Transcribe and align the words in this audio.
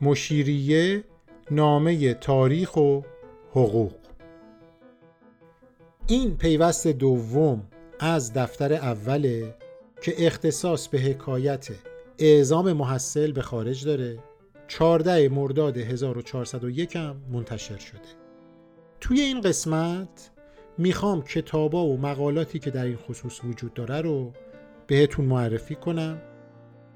مشیریه 0.00 1.04
نامه 1.50 2.14
تاریخ 2.14 2.76
و 2.76 3.00
حقوق. 3.50 3.92
این 6.06 6.36
پیوست 6.36 6.86
دوم 6.86 7.62
از 8.00 8.32
دفتر 8.32 8.72
اوله 8.72 9.54
که 10.02 10.26
اختصاص 10.26 10.88
به 10.88 10.98
حکایت 10.98 11.68
اعزام 12.18 12.72
محصل 12.72 13.32
به 13.32 13.42
خارج 13.42 13.84
داره 13.84 14.18
14 14.68 15.28
مرداد 15.28 15.76
1401 15.76 16.96
هم 16.96 17.16
منتشر 17.32 17.78
شده. 17.78 17.98
توی 19.00 19.20
این 19.20 19.40
قسمت 19.40 20.30
می‌خوام 20.78 21.22
کتابا 21.22 21.86
و 21.86 22.00
مقالاتی 22.00 22.58
که 22.58 22.70
در 22.70 22.84
این 22.84 22.96
خصوص 22.96 23.44
وجود 23.44 23.74
داره 23.74 24.00
رو 24.00 24.32
بهتون 24.86 25.24
معرفی 25.24 25.74
کنم. 25.74 26.22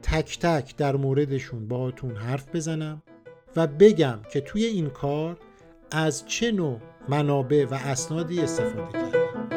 تک 0.03 0.39
تک 0.39 0.77
در 0.77 0.97
موردشون 0.97 1.69
باهاتون 1.69 2.17
حرف 2.17 2.55
بزنم 2.55 3.03
و 3.57 3.67
بگم 3.67 4.19
که 4.33 4.41
توی 4.41 4.65
این 4.65 4.91
کار 4.91 5.39
از 5.91 6.27
چه 6.27 6.53
نوع 6.53 6.81
منابع 7.09 7.67
و 7.71 7.75
اسنادی 7.75 8.41
استفاده 8.41 8.93
کردم. 8.93 9.49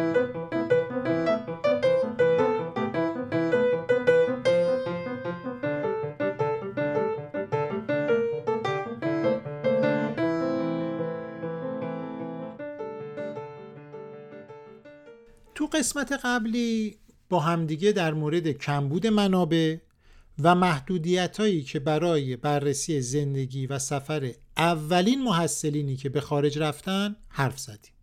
تو 15.56 15.66
قسمت 15.66 16.12
قبلی 16.24 16.98
با 17.30 17.40
همدیگه 17.40 17.92
در 17.92 18.14
مورد 18.14 18.48
کمبود 18.48 19.08
منابع 19.08 19.78
و 20.44 20.56
محدودیت 20.56 21.40
هایی 21.40 21.64
که 21.64 21.80
برای 21.80 22.36
بررسی 22.36 23.02
زندگی 23.02 23.68
و 23.68 23.80
سفر 23.80 24.34
اولین 24.58 25.24
محصلینی 25.24 25.96
که 25.96 26.10
به 26.10 26.22
خارج 26.22 26.60
رفتن 26.60 27.16
حرف 27.30 27.60
زدیم. 27.60 27.94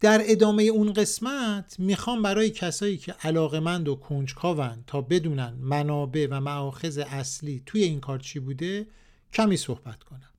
در 0.00 0.22
ادامه 0.24 0.62
اون 0.62 0.92
قسمت 0.92 1.76
می‌خوام 1.78 2.22
برای 2.22 2.50
کسایی 2.50 2.96
که 2.96 3.12
علاقمند 3.12 3.88
و 3.88 3.94
کنجکاون 3.94 4.84
تا 4.86 5.00
بدونن 5.00 5.54
منابع 5.60 6.26
و 6.30 6.40
معاخذ 6.40 6.98
اصلی 6.98 7.62
توی 7.66 7.82
این 7.82 8.00
کار 8.00 8.18
چی 8.18 8.38
بوده 8.38 8.86
کمی 9.32 9.56
صحبت 9.56 10.02
کنم. 10.02 10.30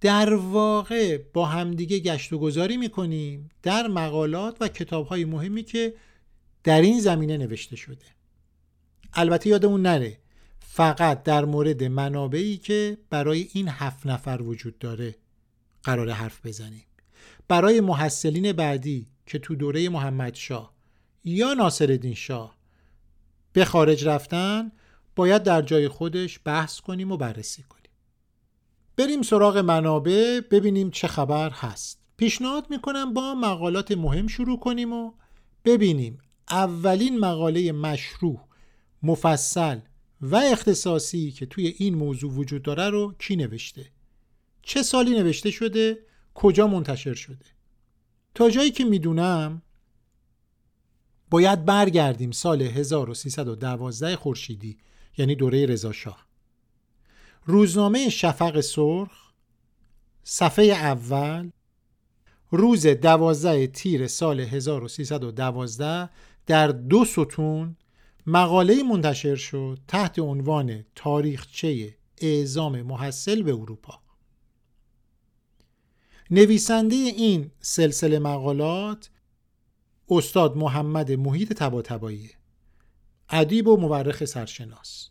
در 0.00 0.34
واقع 0.34 1.18
با 1.32 1.46
همدیگه 1.46 1.98
گشت 1.98 2.32
و 2.32 2.38
گذاری 2.38 2.76
می‌کنیم 2.76 3.50
در 3.62 3.88
مقالات 3.88 4.56
و 4.60 4.68
کتاب 4.68 5.06
های 5.06 5.24
مهمی 5.24 5.62
که 5.62 5.94
در 6.64 6.80
این 6.80 7.00
زمینه 7.00 7.36
نوشته 7.36 7.76
شده. 7.76 8.06
البته 9.14 9.50
یادمون 9.50 9.82
نره 9.82 10.18
فقط 10.60 11.22
در 11.22 11.44
مورد 11.44 11.84
منابعی 11.84 12.56
که 12.56 12.98
برای 13.10 13.48
این 13.52 13.68
هفت 13.68 14.06
نفر 14.06 14.42
وجود 14.42 14.78
داره 14.78 15.14
قرار 15.82 16.10
حرف 16.10 16.46
بزنیم. 16.46 16.84
برای 17.48 17.80
محصلین 17.80 18.52
بعدی 18.52 19.06
که 19.26 19.38
تو 19.38 19.54
دوره 19.54 19.88
محمد 19.88 20.34
شاه 20.34 20.72
یا 21.24 21.54
ناصرالدین 21.54 22.14
شاه 22.14 22.56
به 23.52 23.64
خارج 23.64 24.08
رفتن 24.08 24.72
باید 25.16 25.42
در 25.42 25.62
جای 25.62 25.88
خودش 25.88 26.40
بحث 26.44 26.80
کنیم 26.80 27.12
و 27.12 27.16
بررسی 27.16 27.62
کنیم. 27.62 27.82
بریم 28.96 29.22
سراغ 29.22 29.58
منابع 29.58 30.40
ببینیم 30.50 30.90
چه 30.90 31.08
خبر 31.08 31.50
هست. 31.50 31.98
پیشنهاد 32.16 32.66
می‌کنم 32.70 33.14
با 33.14 33.34
مقالات 33.34 33.92
مهم 33.92 34.26
شروع 34.26 34.60
کنیم 34.60 34.92
و 34.92 35.12
ببینیم 35.64 36.18
اولین 36.50 37.18
مقاله 37.18 37.72
مشروع 37.72 38.40
مفصل 39.02 39.78
و 40.20 40.36
اختصاصی 40.36 41.30
که 41.30 41.46
توی 41.46 41.66
این 41.66 41.94
موضوع 41.94 42.32
وجود 42.32 42.62
داره 42.62 42.90
رو 42.90 43.14
کی 43.18 43.36
نوشته؟ 43.36 43.86
چه 44.62 44.82
سالی 44.82 45.10
نوشته 45.10 45.50
شده؟ 45.50 45.98
کجا 46.34 46.66
منتشر 46.66 47.14
شده؟ 47.14 47.46
تا 48.34 48.50
جایی 48.50 48.70
که 48.70 48.84
می‌دونم 48.84 49.62
باید 51.30 51.64
برگردیم 51.64 52.30
سال 52.30 52.62
1312 52.62 54.16
خورشیدی 54.16 54.78
یعنی 55.18 55.34
دوره 55.34 55.66
رضا 55.66 55.92
شاه. 55.92 56.26
روزنامه 57.46 58.08
شفق 58.08 58.60
سرخ 58.60 59.32
صفحه 60.24 60.64
اول 60.64 61.50
روز 62.50 62.86
دوازده 62.86 63.66
تیر 63.66 64.06
سال 64.06 64.40
1312 64.40 66.10
در 66.46 66.68
دو 66.68 67.04
ستون 67.04 67.76
مقاله 68.26 68.82
منتشر 68.82 69.36
شد 69.36 69.78
تحت 69.88 70.18
عنوان 70.18 70.84
تاریخچه 70.94 71.96
اعزام 72.18 72.82
محصل 72.82 73.42
به 73.42 73.52
اروپا. 73.52 74.00
نویسنده 76.30 76.96
این 76.96 77.50
سلسله 77.60 78.18
مقالات 78.18 79.10
استاد 80.08 80.56
محمد 80.56 81.12
محیط 81.12 81.52
تباتبایی 81.52 82.30
ادیب 83.30 83.68
و 83.68 83.76
مورخ 83.76 84.24
سرشناس. 84.24 85.08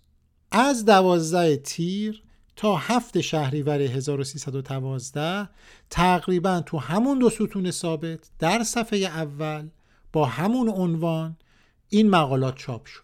از 0.52 0.86
دوازده 0.86 1.58
تیر 1.58 2.24
تا 2.56 2.76
هفت 2.76 3.22
شهریور 3.22 3.82
1312 3.82 5.50
تقریبا 5.90 6.62
تو 6.66 6.78
همون 6.78 7.20
دو 7.20 7.30
ستون 7.30 7.72
ثابت 7.72 8.30
در 8.40 8.64
صفحه 8.64 9.00
اول 9.00 9.70
با 10.14 10.26
همون 10.26 10.70
عنوان 10.70 11.38
این 11.94 12.10
مقالات 12.10 12.58
چاپ 12.58 12.86
شد 12.86 13.02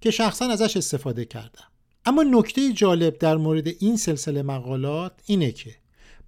که 0.00 0.10
شخصا 0.10 0.44
ازش 0.44 0.76
استفاده 0.76 1.24
کردم. 1.24 1.64
اما 2.04 2.22
نکته 2.22 2.72
جالب 2.72 3.18
در 3.18 3.36
مورد 3.36 3.68
این 3.68 3.96
سلسله 3.96 4.42
مقالات 4.42 5.12
اینه 5.26 5.52
که 5.52 5.76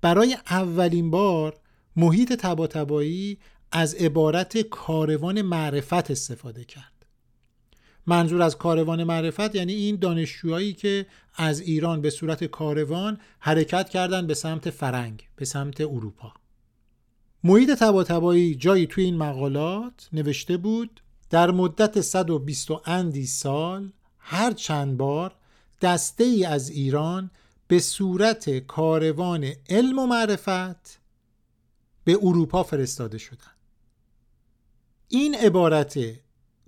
برای 0.00 0.36
اولین 0.50 1.10
بار 1.10 1.56
محیط 1.96 2.32
تباتبایی 2.32 3.38
از 3.72 3.94
عبارت 3.94 4.58
کاروان 4.58 5.42
معرفت 5.42 6.10
استفاده 6.10 6.64
کرد. 6.64 7.06
منظور 8.06 8.42
از 8.42 8.58
کاروان 8.58 9.04
معرفت 9.04 9.54
یعنی 9.54 9.72
این 9.72 9.96
دانشجوهایی 9.96 10.72
که 10.72 11.06
از 11.34 11.60
ایران 11.60 12.00
به 12.00 12.10
صورت 12.10 12.44
کاروان 12.44 13.18
حرکت 13.38 13.88
کردند 13.88 14.26
به 14.26 14.34
سمت 14.34 14.70
فرنگ 14.70 15.28
به 15.36 15.44
سمت 15.44 15.80
اروپا. 15.80 16.32
محیط 17.44 17.70
تباتبایی 17.70 18.54
جایی 18.54 18.86
توی 18.86 19.04
این 19.04 19.16
مقالات 19.16 20.08
نوشته 20.12 20.56
بود 20.56 21.00
در 21.32 21.50
مدت 21.50 22.00
120 22.00 22.68
اندی 22.88 23.26
سال 23.26 23.92
هر 24.18 24.52
چند 24.52 24.96
بار 24.96 25.34
دسته 25.80 26.24
ای 26.24 26.44
از 26.44 26.70
ایران 26.70 27.30
به 27.68 27.78
صورت 27.78 28.58
کاروان 28.58 29.52
علم 29.68 29.98
و 29.98 30.06
معرفت 30.06 31.00
به 32.04 32.18
اروپا 32.22 32.62
فرستاده 32.62 33.18
شدند. 33.18 33.56
این 35.08 35.34
عبارت 35.34 35.98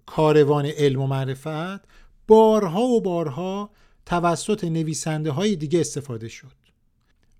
کاروان 0.07 0.67
علم 0.67 1.01
و 1.01 1.07
معرفت 1.07 1.85
بارها 2.27 2.83
و 2.83 3.01
بارها 3.01 3.71
توسط 4.07 4.65
نویسنده 4.65 5.31
های 5.31 5.57
دیگه 5.57 5.81
استفاده 5.81 6.29
شد. 6.29 6.57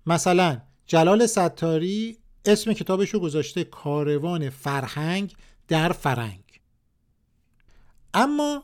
مثلا 0.05 0.61
جلال 0.85 1.25
ستاری 1.25 2.17
اسم 2.45 2.73
کتابش 2.73 3.09
رو 3.09 3.19
گذاشته 3.19 3.63
کاروان 3.63 4.49
فرهنگ 4.49 5.35
در 5.67 5.91
فرنگ. 5.91 6.44
اما 8.17 8.63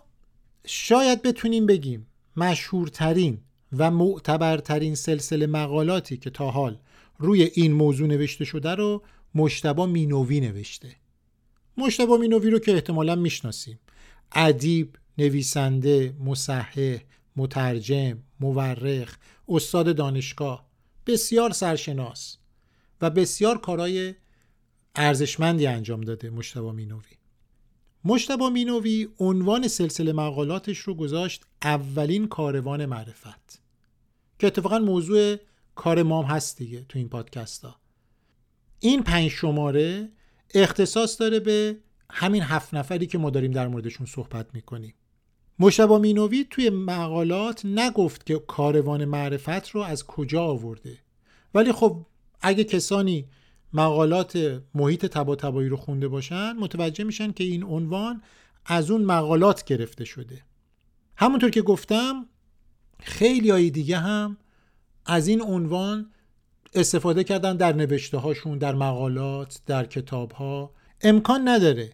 شاید 0.66 1.22
بتونیم 1.22 1.66
بگیم 1.66 2.07
مشهورترین 2.38 3.41
و 3.78 3.91
معتبرترین 3.91 4.95
سلسله 4.95 5.47
مقالاتی 5.47 6.17
که 6.17 6.29
تا 6.29 6.51
حال 6.51 6.79
روی 7.17 7.44
این 7.44 7.72
موضوع 7.72 8.07
نوشته 8.07 8.45
شده 8.45 8.75
رو 8.75 9.03
مجتبی 9.35 9.85
مینوی 9.85 10.40
نوشته. 10.40 10.95
مجتبی 11.78 12.18
مینوی 12.17 12.50
رو 12.50 12.59
که 12.59 12.73
احتمالا 12.73 13.16
می‌شناسیم. 13.16 13.79
ادیب 14.31 14.95
نویسنده 15.17 16.16
مصحح 16.19 16.97
مترجم 17.35 18.17
مورخ 18.40 19.17
استاد 19.49 19.96
دانشگاه 19.96 20.70
بسیار 21.08 21.52
سرشناس 21.52 22.37
و 23.02 23.09
بسیار 23.09 23.58
کارهای 23.58 24.16
ارزشمندی 24.96 25.67
انجام 25.67 26.02
داده 26.02 26.29
مجتبی 26.29 26.72
مینوی 26.72 27.21
مجتبی 28.05 28.49
مینوی 28.50 29.08
عنوان 29.20 29.68
سلسله 29.68 30.14
مقالاتش 30.14 30.78
رو 30.78 30.96
گذاشت 30.96 31.46
اولین 31.62 32.28
کاروان 32.28 32.86
معرفت 32.86 33.62
که 34.40 34.48
اتفاقا 34.48 34.80
موضوع 34.80 35.36
کار 35.76 36.03
مام 36.03 36.26
هست 36.26 36.58
دیگه 36.58 36.86
تو 36.90 37.00
این 37.00 37.09
پادکست 37.09 37.66
ها 37.66 37.76
این 38.80 39.03
پنج 39.03 39.28
شماره 39.28 40.09
اختصاص 40.53 41.22
داره 41.22 41.40
به 41.40 41.78
همین 42.09 42.42
هفت 42.42 42.74
نفری 42.74 43.08
که 43.08 43.18
ما 43.18 43.30
داریم 43.30 43.52
در 43.52 43.68
موردشون 43.68 44.06
صحبت 44.06 44.48
می‌کنیم. 44.53 44.94
مشتبا 45.59 45.98
مینوی 45.98 46.46
توی 46.50 46.70
مقالات 46.70 47.66
نگفت 47.66 48.26
که 48.26 48.40
کاروان 48.40 49.06
معرفت 49.06 49.70
رو 49.70 49.82
از 49.82 50.06
کجا 50.06 50.44
آورده. 50.44 50.98
ولی 51.53 51.72
خب 51.72 52.06
اگه 52.42 52.64
کسانی 52.64 53.26
مقالات 53.73 54.62
محیط 54.76 55.06
تبا 55.06 55.35
رو 55.50 55.78
خونده 55.78 56.08
باشن 56.08 56.53
متوجه 56.53 57.03
میشن 57.03 57.32
که 57.32 57.44
این 57.44 57.64
عنوان 57.64 58.22
از 58.66 58.91
اون 58.91 59.02
مقالات 59.02 59.64
گرفته 59.66 60.06
شده. 60.06 60.44
همونطور 61.16 61.50
که 61.50 61.62
گفتم 61.62 62.26
خیلی 63.00 63.50
های 63.50 63.70
دیگه 63.70 63.97
هم 63.97 64.38
از 65.06 65.28
این 65.28 65.41
عنوان 65.41 66.12
استفاده 66.73 67.23
کردن 67.23 67.58
در 67.58 67.73
نوشته 67.73 68.18
هاشون 68.18 68.58
در 68.58 68.76
مقالات 68.76 69.62
در 69.66 69.85
کتاب 69.85 70.32
ها 70.32 70.72
امکان 71.02 71.47
نداره 71.47 71.91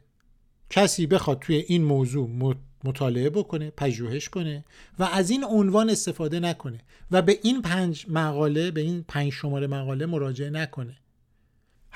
کسی 0.70 1.08
بخواد 1.08 1.40
توی 1.40 1.56
این 1.56 1.84
موضوع 1.84 2.56
مطالعه 2.84 3.30
بکنه 3.30 3.70
پژوهش 3.70 4.30
کنه 4.30 4.66
و 5.00 5.04
از 5.04 5.30
این 5.30 5.44
عنوان 5.44 5.90
استفاده 5.90 6.40
نکنه 6.40 6.80
و 7.12 7.22
به 7.22 7.40
این 7.44 7.62
پنج 7.62 8.06
مقاله 8.10 8.72
به 8.72 8.82
این 8.82 9.06
پنج 9.08 9.32
شماره 9.32 9.68
مقاله 9.68 10.06
مراجعه 10.06 10.50
نکنه. 10.50 10.98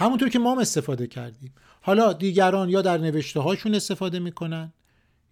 همونطور 0.02 0.30
که 0.30 0.40
ما 0.40 0.52
هم 0.52 0.58
استفاده 0.58 1.08
کردیم. 1.08 1.54
حالا 1.82 2.14
دیگران 2.14 2.70
یا 2.70 2.82
در 2.82 2.98
نوشته 2.98 3.40
هاشون 3.40 3.76
استفاده 3.76 4.20
می‌کنن 4.20 4.74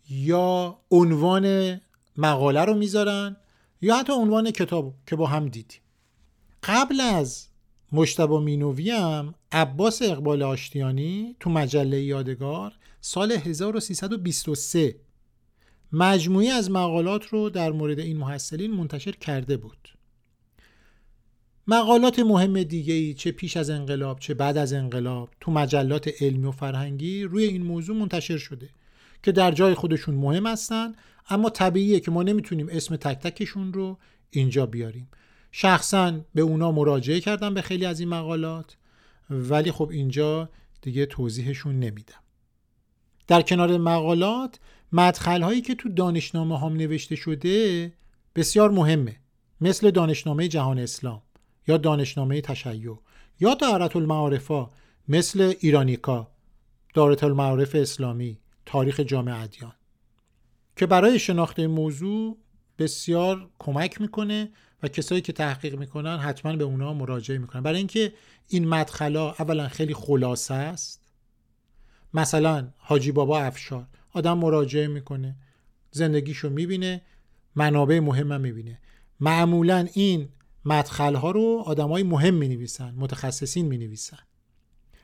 یا 0.10 0.80
عنوان 0.92 1.80
مقاله 2.18 2.66
رو 2.66 2.74
می‌ذارن 2.74 3.38
یا 3.81 3.98
حتی 3.98 4.13
عنوان 4.13 4.51
کتاب 4.51 4.94
که 5.07 5.16
با 5.16 5.27
هم 5.27 5.48
دیدیم. 5.48 5.80
قبل 6.63 7.01
از 7.01 7.48
مشتبه 7.92 8.39
مینوی 8.39 8.92
هم 8.92 9.36
عباس 9.51 10.01
اقبال 10.01 10.44
آشتیانی 10.44 11.36
تو 11.39 11.50
مجله 11.50 12.01
یادگار 12.01 12.74
سال 13.01 13.31
1323 13.31 14.95
مجموعی 15.92 16.50
از 16.50 16.71
مقالات 16.71 17.25
رو 17.25 17.50
در 17.50 17.71
مورد 17.71 18.00
این 18.00 18.18
محصلین 18.18 18.71
منتشر 18.71 19.12
کرده 19.12 19.57
بود. 19.57 19.89
مقالات 21.71 22.19
مهم 22.19 22.63
دیگه 22.63 22.94
ای 22.94 23.13
چه 23.13 23.31
پیش 23.31 23.57
از 23.57 23.69
انقلاب 23.69 24.19
چه 24.19 24.33
بعد 24.33 24.57
از 24.57 24.74
انقلاب 24.74 25.30
تو 25.42 25.51
مجلات 25.51 26.10
علمی 26.21 26.48
و 26.48 26.51
فرهنگی 26.51 27.24
روی 27.24 27.44
این 27.44 27.63
موضوع 27.63 27.95
منتشر 27.95 28.38
شده 28.38 28.69
که 29.24 29.31
در 29.31 29.51
جای 29.51 29.74
خودشون 29.74 30.16
مهم 30.16 30.48
هستن 30.48 30.94
اما 31.30 31.50
طبیعیه 31.50 32.00
که 32.00 32.12
ما 32.12 32.24
نمی‌تونیم 32.24 32.68
اسم 32.71 32.95
تک 32.95 33.19
تکشون 33.19 33.74
رو 33.74 33.98
اینجا 34.30 34.66
بیاریم. 34.66 35.07
شخصا 35.51 36.19
به 36.36 36.42
اونا 36.42 36.71
مراجعه 36.71 37.19
کردم 37.19 37.54
به 37.54 37.62
خیلی 37.62 37.86
از 37.86 38.00
این 38.00 38.10
مقالات 38.10 38.77
ولی 39.30 39.71
خب 39.71 39.89
اینجا 39.89 40.50
دیگه 40.81 41.06
توضیحشون 41.06 41.80
نمیدم. 41.80 42.24
در 43.27 43.42
کنار 43.42 43.77
مقالات 43.77 44.60
مدخل 44.92 45.42
هایی 45.42 45.62
که 45.62 45.75
تو 45.75 45.89
دانشنامه 45.89 46.60
هم 46.60 46.74
نوشته 46.74 47.16
شده 47.16 47.94
بسیار 48.36 48.71
مهمه 48.71 49.16
مثل 49.62 49.92
دانشنامه 49.92 50.48
جهان 50.48 50.80
اسلام. 50.80 51.21
یا 51.69 51.77
دانشنامه 51.77 52.42
تشیع 52.42 52.98
یا 53.39 53.54
دارت 53.54 53.95
المعارفا 53.95 54.69
مثل 55.07 55.54
ایرانیکا 55.60 56.31
دارت 56.94 57.24
المعارف 57.24 57.75
اسلامی 57.75 58.39
تاریخ 58.66 59.00
جامعه 59.00 59.36
ادیان 59.36 59.74
که 60.75 60.86
برای 60.86 61.19
شناخت 61.19 61.60
موضوع 61.60 62.38
بسیار 62.80 63.50
کمک 63.60 64.01
می‌کنه 64.01 64.50
و 64.83 64.88
کسایی 64.88 65.21
که 65.21 65.33
تحقیق 65.33 65.75
می‌کنن 65.75 66.18
حتما 66.18 66.56
به 66.56 66.63
اونا 66.63 66.94
مراجعه 66.94 67.38
می‌کنن. 67.38 67.63
برای 67.63 67.77
اینکه 67.77 68.13
این 68.48 68.68
مدخلا 68.68 69.30
اولا 69.31 69.68
خیلی 69.68 69.94
خلاصه 69.94 70.54
است. 70.54 71.01
مثلا 72.13 72.68
حاجی 72.77 73.12
بابا 73.12 73.39
افشار 73.39 73.88
آدم 74.13 74.38
مراجعه 74.38 74.88
می‌کنه 74.88 75.36
زندگیشو 75.92 76.50
می‌بینه 76.50 77.01
منابع 77.56 78.00
مهم 78.00 78.31
هم 78.31 78.42
می‌بینه. 78.42 78.80
معمولا 79.19 79.88
این 79.94 80.30
مدخل 80.65 81.15
ها 81.15 81.31
رو 81.31 81.63
آدم 81.65 81.88
های 81.89 82.03
مهم 82.03 82.33
می 82.33 82.47
نویسن 82.47 82.94
متخصصین 82.97 83.65
می 83.65 83.77
نویسن 83.77 84.19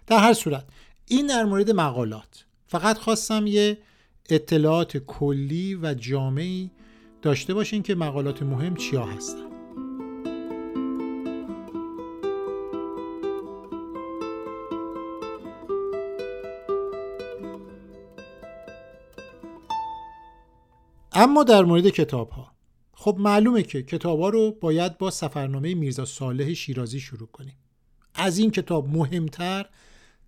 در 0.08 0.18
هر 0.18 0.34
صورت 0.34 0.66
این 1.08 1.28
در 1.28 1.46
مورد 1.46 1.72
مقالات. 1.72 2.46
فقط 2.68 2.98
خواستم 2.98 3.48
یه 3.48 3.78
اطلاعات 4.30 4.98
کلی 4.98 5.76
و 5.76 5.94
جامعی 5.94 6.72
داشته 7.22 7.54
باشین 7.54 7.84
که 7.84 7.96
مقالات 7.96 8.44
مهم 8.44 8.76
چیا 8.76 9.06
هستن. 9.06 9.56
اما 21.12 21.44
در 21.44 21.64
مورد 21.64 21.90
کتاب 21.90 22.30
ها 22.30 22.55
خب 23.06 23.18
معلومه 23.20 23.64
که 23.64 23.84
کتاب 23.84 24.20
ها 24.20 24.30
رو 24.30 24.52
باید 24.52 24.98
با 24.98 25.12
سفرنامه 25.12 25.76
میرزا 25.76 26.06
صالح 26.06 26.54
شیرازی 26.54 27.00
شروع 27.00 27.28
کنیم. 27.28 27.56
از 28.14 28.38
این 28.38 28.52
کتاب 28.52 28.90
مهمتر 28.90 29.66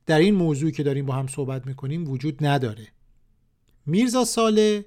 در 0.06 0.20
این 0.20 0.36
موضوعی 0.36 0.72
که 0.72 0.84
داریم 0.84 1.06
با 1.06 1.14
هم 1.14 1.28
صحبت 1.28 1.68
می‌کنیم 1.68 2.10
وجود 2.10 2.46
نداره. 2.46 2.88
میرزا 3.86 4.26
صالح 4.26 4.82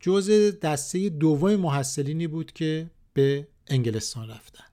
جز 0.00 0.30
دسته 0.60 1.08
دوم 1.08 1.56
محصلینی 1.56 2.26
بود 2.26 2.52
که 2.52 2.90
به 3.12 3.48
انگلستان 3.66 4.30
رفتن. 4.30 4.64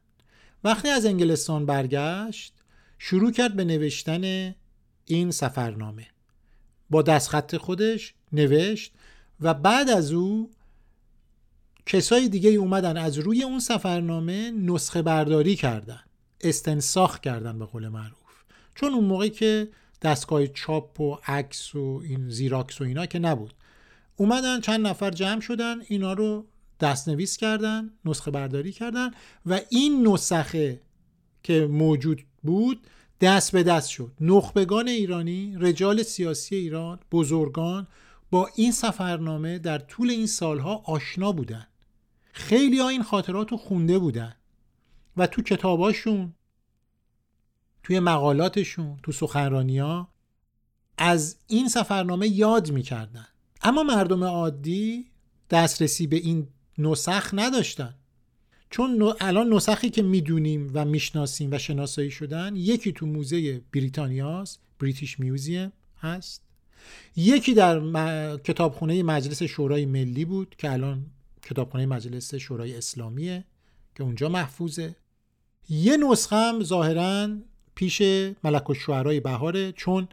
وقتی 0.64 0.88
از 0.88 1.06
انگلستان 1.06 1.66
برگشت 1.66 2.54
شروع 3.00 3.32
کرد 3.32 3.56
به 3.56 3.64
نوشتن 3.64 4.56
این 5.06 5.32
سفرنامه. 5.32 6.08
با 6.90 7.02
دستخط 7.02 7.58
خودش 7.58 8.14
نوشت 8.32 8.94
و 9.40 9.54
بعد 9.54 9.90
از 9.90 10.12
او 10.12 10.52
کسای 11.86 12.30
دیگه 12.30 12.50
اومدن 12.50 12.98
از 12.98 13.18
روی 13.18 13.44
اون 13.44 13.60
سفرنامه 13.60 14.52
نسخه 14.52 15.02
برداری 15.02 15.56
کردن 15.56 16.00
استنساخ 16.42 17.20
کردن 17.20 17.60
به 17.60 17.66
قول 17.66 17.88
معروف. 17.88 18.16
چون 18.76 18.94
اون 18.94 19.04
موقع 19.04 19.28
که 19.28 19.70
دستگاه 20.02 20.48
چاپ 20.48 21.02
و 21.02 21.18
عکس 21.28 21.76
و 21.76 22.02
این 22.06 22.30
زیراکس 22.30 22.82
و 22.82 22.84
اینا 22.84 23.06
که 23.06 23.20
نبود. 23.20 23.54
اومدن 24.16 24.62
چند 24.62 24.88
نفر 24.88 25.12
جمع 25.12 25.42
شدن 25.42 25.76
اینا 25.88 26.14
رو 26.14 26.46
دستنویس 26.80 27.38
کردن 27.38 27.90
نسخه 28.06 28.32
برداری 28.32 28.72
کردن 28.72 29.12
و 29.46 29.60
این 29.70 30.08
نسخه 30.08 30.82
که 31.44 31.68
موجود 31.68 32.24
بود 32.44 32.88
دست 33.22 33.52
به 33.52 33.64
دست 33.64 33.90
شد. 33.90 34.12
نخبگان 34.22 34.88
ایرانی 34.88 35.56
رجال 35.60 36.04
سیاسی 36.04 36.56
ایران 36.56 37.00
بزرگان 37.12 37.88
با 38.32 38.50
این 38.56 38.72
سفرنامه 38.72 39.60
در 39.60 39.78
طول 39.78 40.10
این 40.10 40.28
سالها 40.28 40.82
آشنا 40.86 41.32
بودن. 41.32 41.68
خیلی 42.38 42.80
ها 42.80 42.90
این 42.90 43.04
خاطرات 43.04 43.52
رو 43.52 43.58
خونده 43.58 44.00
بودن 44.00 44.36
و 45.18 45.28
تو 45.28 45.42
کتاباشون 45.42 46.34
توی 47.84 48.00
مقالاتشون 48.00 48.98
تو 49.04 49.12
سخنرانی 49.12 49.80
ها 49.80 50.08
از 50.98 51.38
این 51.48 51.68
سفرنامه 51.68 52.28
یاد 52.28 52.72
می‌کردن. 52.72 53.28
اما 53.62 53.84
مردم 53.84 54.24
عادی 54.24 55.06
دسترسی 55.50 56.08
به 56.08 56.16
این 56.16 56.48
نسخ 56.78 57.30
نداشتن. 57.34 57.96
چون 58.70 59.14
الان 59.20 59.54
نسخی 59.54 59.90
که 59.90 60.02
می‌دونیم 60.02 60.72
و 60.74 60.86
می‌شناسیم 60.86 61.52
و 61.52 61.58
شناسایی 61.58 62.12
شدن 62.12 62.56
یکی 62.56 62.92
تو 62.92 63.06
موزه 63.06 63.62
بریتانیاست 63.74 64.60
بریتیش 64.80 65.20
میوزیم 65.20 65.72
هست. 66.00 66.42
یکی 67.16 67.54
در 67.54 67.80
کتابخونه 68.38 69.04
مجلس 69.04 69.44
شورای 69.44 69.86
ملی 69.86 70.26
بود 70.26 70.56
که 70.58 70.72
الان 70.72 71.06
کتابخانه 71.46 71.86
مجلس 71.86 72.36
شورای 72.36 72.78
اسلامیه 72.78 73.46
که 73.96 74.04
اونجا 74.04 74.30
محفوظه. 74.30 74.96
یه 75.70 75.98
نسخه 75.98 76.36
هم 76.36 76.64
ظاهرا 76.64 77.30
پیش 77.76 78.02
ملک 78.44 78.70
الشعرای 78.70 79.20
بهاره 79.20 79.72
چون 79.72 80.08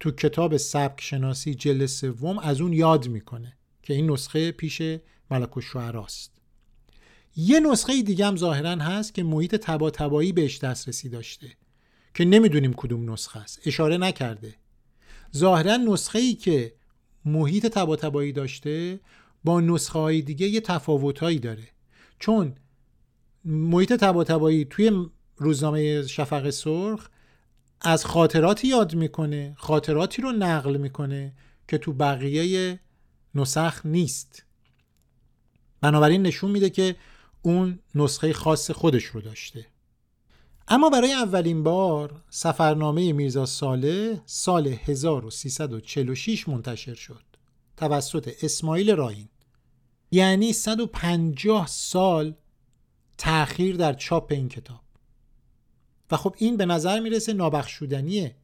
تو 0.00 0.10
کتاب 0.10 0.56
سبک 0.56 1.00
شناسی 1.00 1.54
جلد 1.54 1.86
سوم 1.86 2.38
از 2.38 2.60
اون 2.60 2.72
یاد 2.72 3.08
می‌کنه 3.08 3.56
که 3.82 3.94
این 3.94 4.10
نسخه 4.10 4.52
پیش 4.52 4.82
ملک 5.30 5.56
الشعراست 5.56 6.32
یه 7.36 7.60
نسخه 7.60 8.02
دیگه 8.02 8.26
هم 8.26 8.36
ظاهرا 8.36 8.70
هست 8.70 9.14
که 9.14 9.22
محیط 9.22 9.54
تبا 9.54 9.90
تبایی 9.90 10.32
بهش 10.32 10.58
دسترسی 10.58 11.08
داشته 11.08 11.48
که 12.14 12.24
نمی‌دونیم 12.24 12.72
کدوم 12.72 13.12
نسخه 13.12 13.40
است. 13.40 13.60
اشاره 13.66 13.96
نکرده. 13.96 14.54
ظاهرا 15.36 15.76
نسخه 15.76 16.18
ای 16.18 16.34
که 16.34 16.74
محیط 17.24 17.66
تبا 17.66 17.96
تبایی 17.96 18.32
داشته 18.32 19.00
با 19.46 19.60
نسخه 19.60 19.98
های 19.98 20.22
دیگه 20.22 20.46
یه 20.46 20.60
تفاوت 20.60 21.20
داره. 21.40 21.68
چون 22.18 22.54
محیط 23.44 23.92
تبا 23.92 24.24
توی 24.64 25.06
روزنامه 25.36 26.06
شفق 26.06 26.50
سرخ 26.50 27.08
از 27.80 28.04
خاطراتی 28.04 28.68
یاد 28.68 28.94
می‌کنه 28.94 29.54
خاطراتی 29.58 30.22
رو 30.22 30.32
نقل 30.32 30.76
می‌کنه 30.76 31.34
که 31.68 31.78
تو 31.78 31.92
بقیه 31.92 32.80
نسخ 33.34 33.86
نیست. 33.86 34.44
بنابراین 35.80 36.22
نشون 36.22 36.50
میده 36.50 36.70
که 36.70 36.96
اون 37.42 37.78
نسخه 37.94 38.32
خاص 38.32 38.70
خودش 38.70 39.04
رو 39.04 39.20
داشته. 39.20 39.66
اما 40.68 40.90
برای 40.90 41.12
اولین 41.12 41.62
بار 41.62 42.22
سفرنامه 42.30 43.12
میرزا 43.12 43.46
ساله 43.46 44.22
سال 44.26 44.66
1346 44.66 46.48
منتشر 46.48 46.94
شد. 46.94 47.22
توسط 47.76 48.32
اسماعیل 48.42 48.96
راین 48.96 49.28
یعنی 50.16 50.52
150 50.52 51.66
سال 51.66 52.34
تأخیر 53.18 53.76
در 53.76 53.92
چاپ 53.92 54.32
این 54.32 54.48
کتاب. 54.48 54.80
و 56.10 56.16
خب 56.16 56.34
این 56.38 56.56
به 56.56 56.66
نظر 56.66 57.00
می‌رسه 57.00 57.32
نابخشودنیه. 57.32 58.36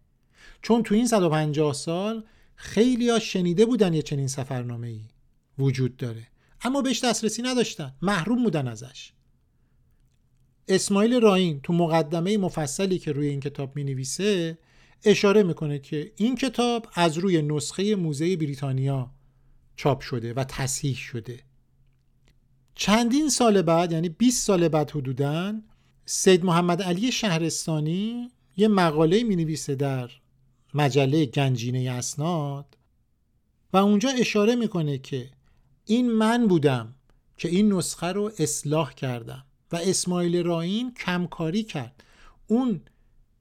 چون 0.62 0.82
تو 0.82 0.94
این 0.94 1.06
150 1.06 1.72
سال 1.72 2.24
خیلی 2.54 3.10
ها 3.10 3.18
شنیده 3.18 3.66
بودن 3.66 3.94
یه 3.94 4.02
چنین 4.02 4.28
سفرنامه 4.28 4.88
ای 4.88 5.00
وجود 5.58 5.96
داره. 5.96 6.28
اما 6.62 6.82
بهش 6.82 7.04
دسترسی 7.04 7.42
نداشتن. 7.42 7.94
محروم 8.02 8.42
بودن 8.42 8.68
ازش. 8.68 9.12
اسماعیل 10.68 11.20
راین 11.20 11.60
تو 11.60 11.72
مقدمه 11.72 12.38
مفصلی 12.38 12.98
که 12.98 13.12
روی 13.12 13.28
این 13.28 13.40
کتاب 13.40 13.76
می 13.76 13.84
نویسه 13.84 14.58
اشاره 15.04 15.42
می‌کنه 15.42 15.78
که 15.78 16.12
این 16.16 16.36
کتاب 16.36 16.86
از 16.94 17.18
روی 17.18 17.42
نسخه 17.42 17.96
موزه 17.96 18.36
بریتانیا 18.36 19.10
چاپ 19.76 20.00
شده 20.00 20.34
و 20.34 20.44
تصحیح 20.44 20.96
شده. 20.96 21.51
چندین 22.74 23.28
سال 23.28 23.62
بعد 23.62 23.92
یعنی 23.92 24.08
20 24.08 24.46
سال 24.46 24.68
بعد 24.68 24.90
حدوداً 24.90 25.54
سید 26.04 26.44
محمد 26.44 26.82
علی 26.82 27.12
شهرستانی 27.12 28.30
یه 28.56 28.68
مقاله 28.68 29.22
می 29.22 29.36
نویسه 29.36 29.74
در 29.74 30.10
مجله 30.74 31.26
گنجینه 31.26 31.90
اسناد 31.90 32.76
و 33.72 33.76
اونجا 33.76 34.08
اشاره 34.08 34.54
می‌کنه 34.54 34.98
که 34.98 35.30
این 35.84 36.10
من 36.10 36.48
بودم 36.48 36.94
که 37.36 37.48
این 37.48 37.72
نسخه 37.72 38.06
رو 38.06 38.32
اصلاح 38.38 38.94
کردم 38.94 39.44
و 39.72 39.76
اسماعیل 39.76 40.44
راین 40.44 40.94
کمکاری 40.94 41.62
کرد. 41.62 42.04
اون 42.46 42.80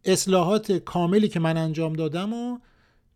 اصلاحات 0.06 0.72
کاملی 0.72 1.28
که 1.28 1.40
من 1.40 1.58
انجام 1.58 1.94
دادم 1.94 2.34
و 2.34 2.60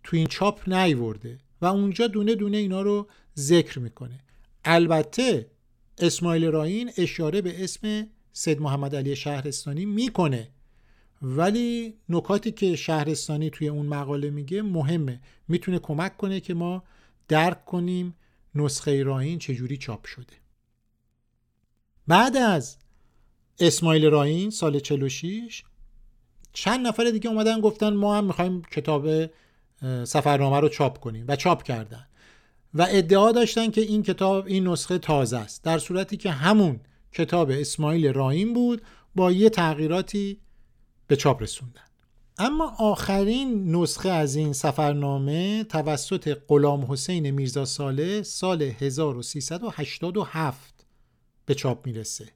تو 0.03 0.17
این 0.17 0.27
چاپ 0.27 0.69
نیورده 0.69 1.37
و 1.61 1.65
اونجا 1.65 2.07
دونه 2.07 2.35
دونه 2.35 2.57
اینا 2.57 2.81
رو 2.81 3.07
ذکر 3.37 3.79
می‌کنه. 3.79 4.19
البته 4.65 5.49
اسماعیل 5.97 6.45
راین 6.45 6.91
اشاره 6.97 7.41
به 7.41 7.63
اسم 7.63 8.07
سید 8.33 8.61
محمد 8.61 8.95
علی 8.95 9.15
شهرستانی 9.15 9.85
می‌کنه. 9.85 10.49
ولی 11.21 11.93
نکاتی 12.09 12.51
که 12.51 12.75
شهرستانی 12.75 13.49
توی 13.49 13.67
اون 13.67 13.85
مقاله 13.85 14.29
میگه 14.29 14.61
مهمه. 14.61 15.21
می‌تونه 15.47 15.79
کمک 15.79 16.17
کنه 16.17 16.39
که 16.39 16.53
ما 16.53 16.83
درک 17.27 17.65
کنیم 17.65 18.15
نسخه 18.55 19.03
راین 19.03 19.39
چجوری 19.39 19.77
چاپ 19.77 20.05
شده. 20.05 20.33
بعد 22.07 22.37
از 22.37 22.77
اسماعیل 23.59 24.05
راین 24.05 24.49
سال 24.49 24.79
46 24.79 25.63
چند 26.53 26.87
نفر 26.87 27.03
دیگه 27.03 27.29
اومدن 27.29 27.61
گفتن 27.61 27.93
ما 27.93 28.17
هم 28.17 28.25
می‌خوایم 28.25 28.61
کتاب 28.61 29.29
سفرنامه 30.03 30.59
رو 30.59 30.69
چاپ 30.69 30.99
کنیم 30.99 31.25
و 31.27 31.35
چاپ 31.35 31.63
کردن. 31.63 32.07
و 32.75 32.87
ادعا 32.89 33.31
داشتن 33.31 33.71
که 33.71 33.81
این 33.81 34.03
کتاب 34.03 34.47
این 34.47 34.67
نسخه 34.67 34.97
تازه 34.97 35.37
است. 35.37 35.63
در 35.63 35.79
صورتی 35.79 36.17
که 36.17 36.31
همون 36.31 36.79
کتاب 37.11 37.51
اسماعیل 37.51 38.13
راین 38.13 38.53
بود 38.53 38.81
با 39.15 39.31
یه 39.31 39.49
تغییراتی 39.49 40.39
به 41.07 41.15
چاپ 41.15 41.43
رسوندن. 41.43 41.81
اما 42.37 42.75
آخرین 42.79 43.75
نسخه 43.75 44.09
از 44.09 44.35
این 44.35 44.53
سفرنامه 44.53 45.63
توسط 45.63 46.37
غلام 46.47 46.91
حسین 46.91 47.31
میرزا 47.31 47.65
ساله 47.65 48.23
سال 48.23 48.61
1387 48.61 50.85
به 51.45 51.55
چاپ 51.55 51.87
می‌رسه. 51.87 52.31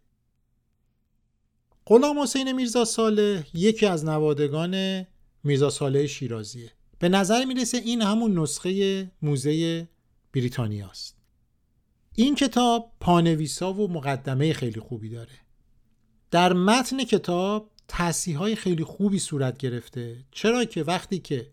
غلام 1.85 2.19
حسین 2.19 2.51
میرزا 2.51 2.85
ساله 2.85 3.45
یکی 3.53 3.85
از 3.85 4.05
نوادگان 4.05 5.05
میرزا 5.43 5.69
ساله 5.69 6.07
شیرازیه. 6.07 6.71
به 6.99 7.09
نظر 7.09 7.45
می‌رسه 7.45 7.77
این 7.77 8.01
همون 8.01 8.39
نسخه 8.39 9.11
موزه 9.21 9.87
بریتانیاست. 10.33 11.15
این 12.15 12.35
کتاب 12.35 12.91
پانویسا 12.99 13.73
و 13.73 13.91
مقدمه 13.91 14.53
خیلی 14.53 14.79
خوبی 14.79 15.09
داره. 15.09 15.39
در 16.31 16.53
متن 16.53 17.03
کتاب 17.03 17.71
تصیح 17.87 18.37
های 18.37 18.55
خیلی 18.55 18.83
خوبی 18.83 19.19
صورت 19.19 19.57
گرفته. 19.57 20.17
چرا 20.31 20.65
که 20.65 20.83
وقتی 20.83 21.19
که 21.19 21.51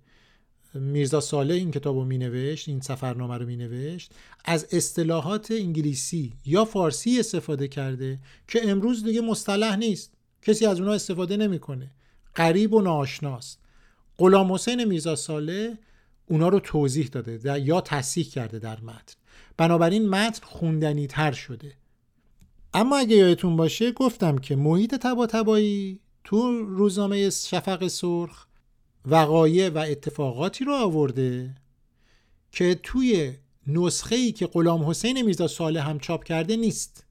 میرزا 0.75 1.21
ساله 1.21 1.54
این 1.54 1.71
کتاب 1.71 1.97
رو 1.97 2.04
می 2.04 2.18
نوشت 2.18 2.68
این 2.68 2.80
سفرنامه 2.80 3.38
رو 3.38 3.47
می 3.47 3.56
نوشت 3.56 4.12
از 4.45 4.66
اصطلاحات 4.73 5.50
انگلیسی 5.50 6.33
یا 6.47 6.64
فارسی 6.64 7.21
استفاده 7.21 7.68
کرده 7.68 8.18
که 8.49 8.71
امروز 8.71 9.04
دیگه 9.04 9.21
مصطلح 9.21 9.76
نیست. 9.76 10.12
کسی 10.42 10.66
از 10.66 10.78
اونها 10.80 10.95
استفاده 10.95 11.37
نمی‌کنه. 11.37 11.90
غریب 12.37 12.75
و 12.75 12.80
ناآشناست. 12.80 13.59
غلام 14.18 14.52
حسین 14.52 14.85
میرزا 14.85 15.16
ساله 15.16 15.78
اونا 16.26 16.49
رو 16.49 16.61
توضیح 16.61 17.06
داده 17.06 17.61
یا 17.61 17.80
تصحیح 17.80 18.26
کرده 18.26 18.59
در 18.59 18.80
متن. 18.80 19.14
بنابراین 19.56 20.09
متن 20.09 20.47
خوندنی 20.47 21.06
تر 21.06 21.33
شده. 21.33 21.73
اما 22.75 22.99
اگه 22.99 23.16
یادتون 23.16 23.56
باشه 23.56 23.92
گفتم 23.92 24.38
که 24.38 24.56
محیط 24.56 24.95
تبا 24.95 25.26
تبایی 25.26 26.00
تو 26.25 26.64
روزنامه 26.64 27.30
شفق 27.30 27.87
سرخ 27.87 28.47
وقایع 29.06 29.68
و 29.68 29.78
اتفاقاتی 29.78 30.64
رو 30.64 30.73
آورده 30.75 31.54
که 32.52 32.80
توی 32.83 33.33
نسخه 33.66 34.16
ای 34.16 34.33
که 34.33 34.47
غلام 34.47 34.90
حسین 34.90 35.23
میرزا 35.23 35.49
صالح 35.49 35.88
هم 35.88 35.99
چاپ 35.99 36.25
کرده 36.25 36.56
نیست. 36.56 37.04